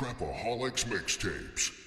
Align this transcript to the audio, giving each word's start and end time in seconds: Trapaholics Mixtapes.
Trapaholics 0.00 0.86
Mixtapes. 0.86 1.79